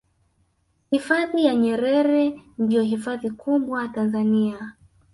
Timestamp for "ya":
1.45-1.55